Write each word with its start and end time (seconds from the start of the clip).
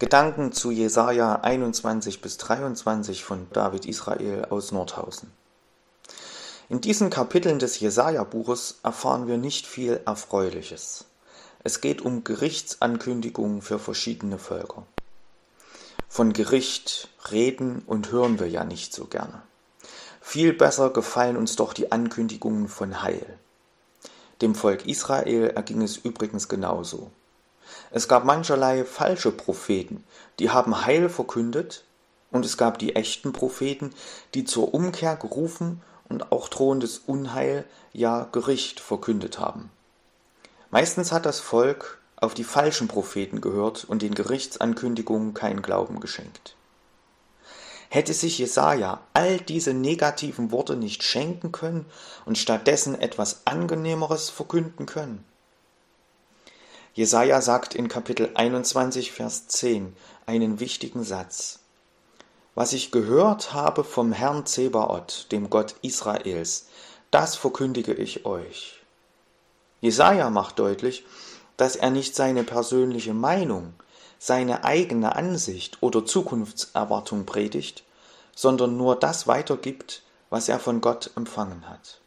Gedanken 0.00 0.52
zu 0.52 0.70
Jesaja 0.70 1.40
21 1.42 2.22
bis 2.22 2.38
23 2.38 3.22
von 3.22 3.48
David 3.52 3.84
Israel 3.84 4.46
aus 4.48 4.72
Nordhausen. 4.72 5.30
In 6.70 6.80
diesen 6.80 7.10
Kapiteln 7.10 7.58
des 7.58 7.80
Jesaja-Buches 7.80 8.78
erfahren 8.82 9.26
wir 9.26 9.36
nicht 9.36 9.66
viel 9.66 10.00
Erfreuliches. 10.06 11.04
Es 11.64 11.82
geht 11.82 12.00
um 12.00 12.24
Gerichtsankündigungen 12.24 13.60
für 13.60 13.78
verschiedene 13.78 14.38
Völker. 14.38 14.86
Von 16.08 16.32
Gericht 16.32 17.10
reden 17.30 17.82
und 17.86 18.10
hören 18.10 18.40
wir 18.40 18.48
ja 18.48 18.64
nicht 18.64 18.94
so 18.94 19.04
gerne. 19.04 19.42
Viel 20.22 20.54
besser 20.54 20.88
gefallen 20.88 21.36
uns 21.36 21.56
doch 21.56 21.74
die 21.74 21.92
Ankündigungen 21.92 22.68
von 22.68 23.02
Heil. 23.02 23.38
Dem 24.40 24.54
Volk 24.54 24.86
Israel 24.86 25.50
erging 25.54 25.82
es 25.82 25.98
übrigens 25.98 26.48
genauso. 26.48 27.10
Es 27.90 28.08
gab 28.08 28.24
mancherlei 28.24 28.84
falsche 28.84 29.32
Propheten, 29.32 30.04
die 30.38 30.50
haben 30.50 30.84
Heil 30.86 31.08
verkündet, 31.08 31.84
und 32.30 32.44
es 32.44 32.56
gab 32.56 32.78
die 32.78 32.94
echten 32.94 33.32
Propheten, 33.32 33.92
die 34.34 34.44
zur 34.44 34.72
Umkehr 34.72 35.16
gerufen 35.16 35.82
und 36.08 36.32
auch 36.32 36.48
drohendes 36.48 36.98
Unheil, 36.98 37.64
ja 37.92 38.28
Gericht 38.30 38.80
verkündet 38.80 39.38
haben. 39.38 39.70
Meistens 40.70 41.10
hat 41.10 41.26
das 41.26 41.40
Volk 41.40 41.98
auf 42.16 42.34
die 42.34 42.44
falschen 42.44 42.86
Propheten 42.86 43.40
gehört 43.40 43.84
und 43.84 44.02
den 44.02 44.14
Gerichtsankündigungen 44.14 45.34
keinen 45.34 45.62
Glauben 45.62 46.00
geschenkt. 46.00 46.54
Hätte 47.88 48.12
sich 48.14 48.38
Jesaja 48.38 49.00
all 49.14 49.38
diese 49.38 49.74
negativen 49.74 50.52
Worte 50.52 50.76
nicht 50.76 51.02
schenken 51.02 51.50
können 51.50 51.86
und 52.24 52.38
stattdessen 52.38 52.94
etwas 53.00 53.46
Angenehmeres 53.46 54.30
verkünden 54.30 54.86
können? 54.86 55.24
Jesaja 57.00 57.40
sagt 57.40 57.74
in 57.74 57.88
Kapitel 57.88 58.28
21, 58.34 59.12
Vers 59.12 59.48
10 59.48 59.96
einen 60.26 60.60
wichtigen 60.60 61.02
Satz. 61.02 61.60
Was 62.54 62.74
ich 62.74 62.90
gehört 62.90 63.54
habe 63.54 63.84
vom 63.84 64.12
Herrn 64.12 64.44
Zebaoth, 64.44 65.32
dem 65.32 65.48
Gott 65.48 65.76
Israels, 65.80 66.66
das 67.10 67.36
verkündige 67.36 67.94
ich 67.94 68.26
euch. 68.26 68.82
Jesaja 69.80 70.28
macht 70.28 70.58
deutlich, 70.58 71.06
dass 71.56 71.74
er 71.74 71.88
nicht 71.88 72.14
seine 72.14 72.44
persönliche 72.44 73.14
Meinung, 73.14 73.72
seine 74.18 74.64
eigene 74.64 75.16
Ansicht 75.16 75.82
oder 75.82 76.04
Zukunftserwartung 76.04 77.24
predigt, 77.24 77.82
sondern 78.36 78.76
nur 78.76 78.94
das 78.94 79.26
weitergibt, 79.26 80.02
was 80.28 80.50
er 80.50 80.60
von 80.60 80.82
Gott 80.82 81.12
empfangen 81.16 81.66
hat. 81.66 81.99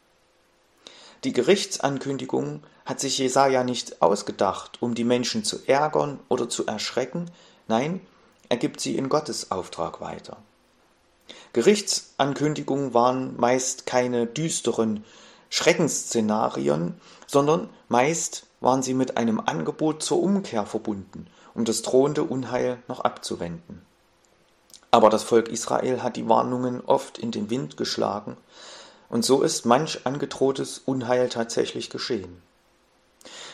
Die 1.23 1.31
Gerichtsankündigung 1.31 2.63
hat 2.85 2.99
sich 2.99 3.17
Jesaja 3.17 3.63
nicht 3.63 4.01
ausgedacht, 4.01 4.81
um 4.81 4.93
die 4.93 5.05
Menschen 5.05 5.45
zu 5.45 5.59
ärgern 5.67 6.19
oder 6.27 6.49
zu 6.49 6.65
erschrecken, 6.65 7.31
nein, 7.67 8.01
er 8.49 8.57
gibt 8.57 8.81
sie 8.81 8.97
in 8.97 9.07
Gottes 9.07 9.49
Auftrag 9.49 10.01
weiter. 10.01 10.37
Gerichtsankündigungen 11.53 12.93
waren 12.93 13.37
meist 13.37 13.85
keine 13.85 14.27
düsteren 14.27 15.05
Schreckensszenarien, 15.49 16.99
sondern 17.25 17.69
meist 17.87 18.45
waren 18.59 18.83
sie 18.83 18.93
mit 18.93 19.15
einem 19.15 19.39
Angebot 19.39 20.03
zur 20.03 20.21
Umkehr 20.21 20.65
verbunden, 20.65 21.27
um 21.53 21.63
das 21.63 21.83
drohende 21.83 22.23
Unheil 22.23 22.79
noch 22.89 22.99
abzuwenden. 22.99 23.81
Aber 24.91 25.09
das 25.09 25.23
Volk 25.23 25.47
Israel 25.47 26.03
hat 26.03 26.17
die 26.17 26.27
Warnungen 26.27 26.81
oft 26.81 27.17
in 27.17 27.31
den 27.31 27.49
Wind 27.49 27.77
geschlagen 27.77 28.35
und 29.13 29.23
so 29.23 29.43
ist 29.43 29.67
manch 29.67 30.07
angedrohtes 30.07 30.81
Unheil 30.85 31.29
tatsächlich 31.29 31.91
geschehen. 31.91 32.41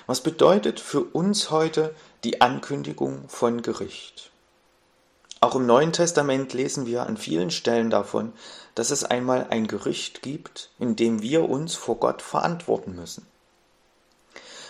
Was 0.08 0.22
bedeutet 0.22 0.80
für 0.80 1.02
uns 1.02 1.52
heute 1.52 1.94
die 2.24 2.40
Ankündigung 2.40 3.28
von 3.28 3.62
Gericht? 3.62 4.32
Auch 5.42 5.56
im 5.56 5.66
Neuen 5.66 5.92
Testament 5.92 6.54
lesen 6.54 6.86
wir 6.86 7.06
an 7.06 7.18
vielen 7.18 7.52
Stellen 7.52 7.90
davon, 7.90 8.32
dass 8.74 8.90
es 8.90 9.04
einmal 9.04 9.48
ein 9.50 9.68
Gericht 9.68 10.22
gibt, 10.22 10.70
in 10.80 10.96
dem 10.96 11.22
wir 11.22 11.50
uns 11.50 11.76
vor 11.76 11.98
Gott 11.98 12.22
verantworten 12.22 12.96
müssen. 12.96 13.28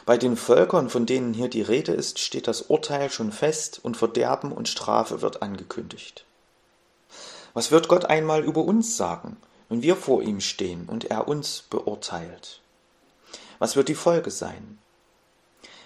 Bei 0.08 0.18
den 0.18 0.36
Völkern, 0.36 0.90
von 0.90 1.06
denen 1.06 1.36
hier 1.36 1.50
die 1.50 1.62
Rede 1.62 1.92
ist, 1.92 2.18
steht 2.18 2.48
das 2.48 2.64
Urteil 2.64 3.12
schon 3.12 3.32
fest 3.32 3.80
und 3.84 3.96
Verderben 3.96 4.52
und 4.52 4.68
Strafe 4.68 5.22
wird 5.22 5.44
angekündigt. 5.44 6.26
Was 7.54 7.70
wird 7.70 7.90
Gott 7.90 8.06
einmal 8.06 8.44
über 8.44 8.64
uns 8.64 8.98
sagen, 8.98 9.38
wenn 9.70 9.82
wir 9.84 9.96
vor 9.96 10.22
ihm 10.22 10.42
stehen 10.42 10.88
und 10.88 11.06
er 11.06 11.28
uns 11.28 11.64
beurteilt? 11.70 12.62
Was 13.60 13.76
wird 13.76 13.88
die 13.88 13.96
Folge 13.96 14.32
sein? 14.32 14.80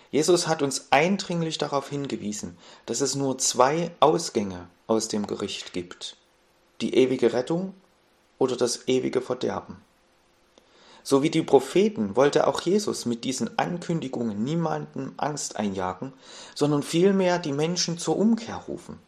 Jesus 0.10 0.48
hat 0.48 0.62
uns 0.62 0.88
eindringlich 0.92 1.58
darauf 1.58 1.90
hingewiesen, 1.90 2.58
dass 2.86 3.02
es 3.02 3.16
nur 3.16 3.38
zwei 3.40 3.92
Ausgänge 4.00 4.68
aus 4.88 5.08
dem 5.08 5.26
Gericht 5.28 5.74
gibt. 5.74 6.18
Die 6.82 6.96
ewige 6.96 7.34
Rettung 7.34 7.74
oder 8.38 8.56
das 8.56 8.88
ewige 8.88 9.22
Verderben. 9.22 9.78
So 11.02 11.22
wie 11.22 11.30
die 11.30 11.42
Propheten 11.42 12.16
wollte 12.16 12.48
auch 12.48 12.62
Jesus 12.62 13.06
mit 13.06 13.26
diesen 13.26 13.58
Ankündigungen 13.60 14.44
niemandem 14.44 15.14
Angst 15.18 15.58
einjagen, 15.58 16.14
sondern 16.56 16.84
vielmehr 16.84 17.40
die 17.40 17.52
Menschen 17.52 17.98
zur 17.98 18.18
Umkehr 18.18 18.56
rufen. 18.56 19.00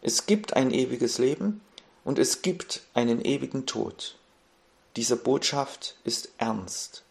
Es 0.00 0.26
gibt 0.26 0.54
ein 0.54 0.70
ewiges 0.70 1.18
Leben 1.18 1.60
und 2.08 2.18
es 2.18 2.40
gibt 2.40 2.80
einen 2.94 3.20
ewigen 3.20 3.66
Tod. 3.66 4.16
Diese 4.96 5.14
Botschaft 5.14 5.98
ist 6.04 6.30
ernst. 6.38 7.02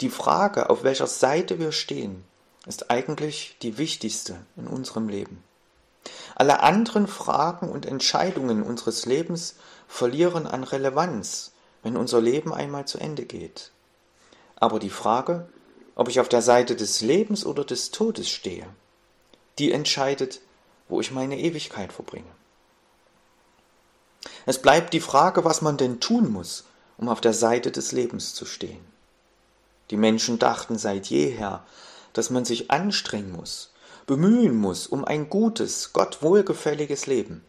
Die 0.00 0.10
Frage, 0.10 0.70
auf 0.70 0.84
welcher 0.84 1.08
Seite 1.08 1.58
wir 1.58 1.72
stehen, 1.72 2.22
ist 2.64 2.88
eigentlich 2.88 3.56
die 3.62 3.78
wichtigste 3.78 4.36
in 4.56 4.68
unserem 4.68 5.08
Leben. 5.08 5.42
Alle 6.36 6.60
anderen 6.60 7.08
Fragen 7.08 7.68
und 7.68 7.84
Entscheidungen 7.84 8.62
unseres 8.62 9.06
Lebens 9.06 9.56
verlieren 9.88 10.46
an 10.46 10.62
Relevanz, 10.62 11.50
wenn 11.82 11.96
unser 11.96 12.20
Leben 12.20 12.54
einmal 12.54 12.86
zu 12.86 12.98
Ende 12.98 13.24
geht. 13.24 13.72
Aber 14.54 14.78
die 14.78 14.88
Frage, 14.88 15.48
ob 15.96 16.08
ich 16.08 16.20
auf 16.20 16.28
der 16.28 16.42
Seite 16.42 16.76
des 16.76 17.00
Lebens 17.00 17.44
oder 17.44 17.64
des 17.64 17.90
Todes 17.90 18.30
stehe, 18.30 18.68
die 19.58 19.72
entscheidet, 19.72 20.40
wo 20.88 21.00
ich 21.00 21.10
meine 21.10 21.40
Ewigkeit 21.40 21.92
verbringe. 21.92 22.37
Es 24.48 24.62
bleibt 24.62 24.94
die 24.94 25.00
Frage, 25.00 25.44
was 25.44 25.60
man 25.60 25.76
denn 25.76 26.00
tun 26.00 26.32
muss, 26.32 26.64
um 26.96 27.10
auf 27.10 27.20
der 27.20 27.34
Seite 27.34 27.70
des 27.70 27.92
Lebens 27.92 28.32
zu 28.32 28.46
stehen. 28.46 28.80
Die 29.90 29.98
Menschen 29.98 30.38
dachten 30.38 30.78
seit 30.78 31.08
jeher, 31.08 31.66
dass 32.14 32.30
man 32.30 32.46
sich 32.46 32.70
anstrengen 32.70 33.30
muss, 33.30 33.74
bemühen 34.06 34.56
muss 34.56 34.86
um 34.86 35.04
ein 35.04 35.28
gutes, 35.28 35.92
Gott 35.92 36.22
wohlgefälliges 36.22 37.04
Leben. 37.04 37.44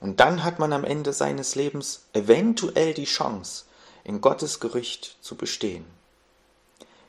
Und 0.00 0.18
dann 0.18 0.42
hat 0.42 0.58
man 0.58 0.72
am 0.72 0.82
Ende 0.82 1.12
seines 1.12 1.54
Lebens 1.54 2.06
eventuell 2.12 2.92
die 2.92 3.04
Chance, 3.04 3.66
in 4.02 4.20
Gottes 4.20 4.58
Gericht 4.58 5.18
zu 5.20 5.36
bestehen. 5.36 5.84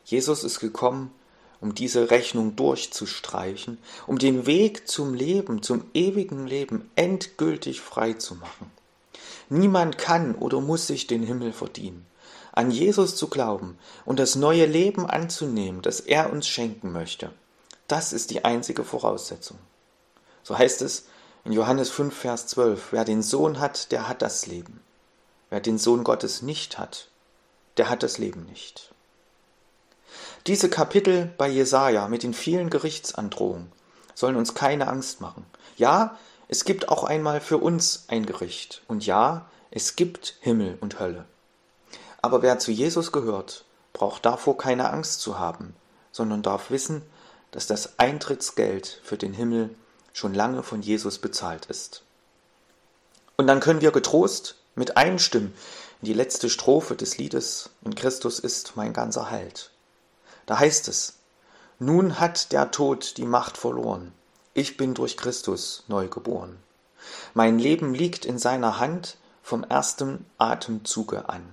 Jesus 0.06 0.44
ist 0.44 0.60
gekommen, 0.60 1.12
um 1.60 1.74
diese 1.74 2.12
Rechnung 2.12 2.56
durchzustreichen, 2.56 3.80
um 4.06 4.20
den 4.20 4.46
Weg 4.46 4.88
zum 4.88 5.16
Leben, 5.16 5.64
zum 5.64 5.86
ewigen 5.96 6.46
Leben 6.46 6.92
endgültig 6.96 7.82
frei 7.82 8.14
zu 8.14 8.36
machen. 8.36 8.70
Niemand 9.50 9.98
kann 9.98 10.36
oder 10.36 10.62
muss 10.62 10.88
sich 10.88 11.08
den 11.08 11.24
Himmel 11.24 11.54
verdienen. 11.54 12.06
An 12.52 12.72
Jesus 12.72 13.16
zu 13.16 13.28
glauben 13.28 13.78
und 14.06 14.20
das 14.20 14.36
neue 14.36 14.66
Leben 14.66 15.06
anzunehmen, 15.08 15.82
das 15.82 16.00
er 16.00 16.32
uns 16.32 16.48
schenken 16.48 16.92
möchte, 16.92 17.32
das 17.88 18.14
ist 18.14 18.30
die 18.30 18.46
einzige 18.46 18.84
Voraussetzung. 18.84 19.58
So 20.44 20.58
heißt 20.58 20.82
es 20.82 21.06
in 21.46 21.52
Johannes 21.52 21.90
5, 21.90 22.16
Vers 22.16 22.48
12, 22.48 22.92
wer 22.92 23.06
den 23.06 23.22
Sohn 23.22 23.60
hat, 23.60 23.92
der 23.92 24.08
hat 24.08 24.22
das 24.22 24.46
Leben. 24.46 24.82
Wer 25.50 25.60
den 25.60 25.78
Sohn 25.78 26.04
Gottes 26.04 26.42
nicht 26.42 26.80
hat, 26.80 27.10
der 27.78 27.90
hat 27.90 28.04
das 28.04 28.18
Leben 28.18 28.46
nicht. 28.46 28.94
Diese 30.48 30.70
Kapitel 30.70 31.32
bei 31.38 31.48
Jesaja 31.50 32.08
mit 32.08 32.24
den 32.24 32.34
vielen 32.34 32.70
Gerichtsandrohungen 32.70 33.72
sollen 34.16 34.36
uns 34.36 34.54
keine 34.54 34.88
Angst 34.88 35.22
machen. 35.22 35.46
Ja, 35.78 36.18
es 36.54 36.66
gibt 36.66 36.90
auch 36.90 37.04
einmal 37.04 37.42
für 37.42 37.58
uns 37.58 38.04
ein 38.10 38.28
Gericht. 38.28 38.84
Und 38.88 39.08
ja, 39.08 39.50
es 39.72 39.96
gibt 39.96 40.36
Himmel 40.40 40.78
und 40.82 41.00
Hölle. 41.00 41.26
Aber 42.22 42.44
wer 42.44 42.60
zu 42.60 42.70
Jesus 42.70 43.12
gehört, 43.12 43.66
braucht 43.92 44.24
davor 44.24 44.56
keine 44.56 44.92
Angst 44.92 45.22
zu 45.22 45.40
haben, 45.40 45.76
sondern 46.12 46.44
darf 46.44 46.70
wissen, 46.70 47.02
dass 47.50 47.66
das 47.66 47.98
Eintrittsgeld 47.98 49.02
für 49.04 49.18
den 49.18 49.34
Himmel 49.34 49.72
schon 50.14 50.36
lange 50.36 50.62
von 50.62 50.84
Jesus 50.84 51.18
bezahlt 51.18 51.66
ist. 51.66 52.04
Und 53.36 53.48
dann 53.48 53.60
können 53.60 53.82
wir 53.82 53.92
getrost 53.92 54.58
mit 54.76 54.96
einstimmen 54.96 55.56
in 56.02 56.06
die 56.06 56.14
letzte 56.14 56.52
Strophe 56.52 56.96
des 56.96 57.18
Liedes 57.18 57.72
In 57.84 57.96
Christus 57.96 58.38
ist 58.38 58.74
mein 58.76 58.94
ganzer 58.94 59.32
Halt. 59.32 59.72
Da 60.46 60.60
heißt 60.60 60.88
es, 60.88 61.16
nun 61.80 62.20
hat 62.20 62.52
der 62.52 62.70
Tod 62.70 63.18
die 63.18 63.26
Macht 63.26 63.58
verloren, 63.58 64.14
ich 64.54 64.78
bin 64.78 64.94
durch 64.94 65.18
Christus 65.18 65.84
neu 65.88 66.08
geboren. 66.08 66.58
Mein 67.34 67.60
Leben 67.60 67.94
liegt 67.94 68.26
in 68.26 68.38
seiner 68.38 68.80
Hand 68.80 69.18
vom 69.42 69.64
ersten 69.64 70.26
Atemzuge 70.38 71.28
an. 71.30 71.44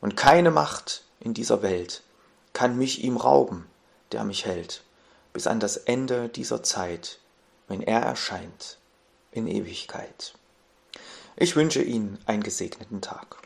Und 0.00 0.16
keine 0.16 0.50
Macht 0.50 1.04
in 1.20 1.34
dieser 1.34 1.62
Welt 1.62 2.02
kann 2.52 2.76
mich 2.76 3.02
ihm 3.02 3.16
rauben, 3.16 3.66
der 4.12 4.24
mich 4.24 4.44
hält, 4.44 4.82
bis 5.32 5.46
an 5.46 5.60
das 5.60 5.76
Ende 5.76 6.28
dieser 6.28 6.62
Zeit, 6.62 7.18
wenn 7.68 7.82
er 7.82 8.00
erscheint 8.00 8.78
in 9.32 9.46
Ewigkeit. 9.46 10.34
Ich 11.36 11.56
wünsche 11.56 11.82
Ihnen 11.82 12.18
einen 12.26 12.42
gesegneten 12.42 13.00
Tag. 13.02 13.45